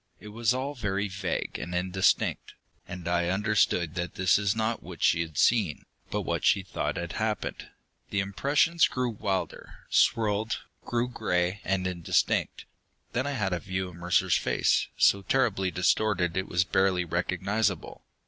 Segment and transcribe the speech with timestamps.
[0.19, 2.55] It was all very vague and indistinct,
[2.87, 6.97] and I understood that this was not what she had seen, but what she thought
[6.97, 7.67] had happened.
[8.09, 12.65] The impressions grew wilder, swirled, grew gray and indistinct.
[13.13, 18.03] Then I had a view of Mercer's face, so terribly distorted it was barely recognizable.